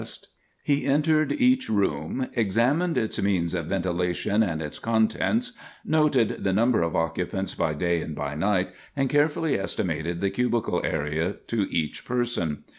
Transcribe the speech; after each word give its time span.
[Sidenote: 0.01 0.29
Each 0.29 0.29
Room 0.29 0.31
Examined] 0.63 0.63
He 0.63 0.85
entered 0.87 1.31
each 1.33 1.69
room, 1.69 2.27
examined 2.33 2.97
its 2.97 3.21
means 3.21 3.53
of 3.53 3.67
ventilation 3.67 4.41
and 4.41 4.59
its 4.59 4.79
contents, 4.79 5.51
noted 5.85 6.43
the 6.43 6.51
number 6.53 6.81
of 6.81 6.95
occupants 6.95 7.53
by 7.53 7.75
day 7.75 8.01
and 8.01 8.15
by 8.15 8.33
night, 8.33 8.69
and 8.95 9.11
carefully 9.11 9.59
estimated 9.59 10.19
the 10.19 10.31
cubical 10.31 10.83
area 10.83 11.33
to 11.45 11.67
each 11.69 12.03
person. 12.03 12.63